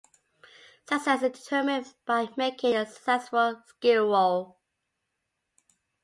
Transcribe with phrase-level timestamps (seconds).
[0.89, 4.57] Success is determined by making a successful skill roll.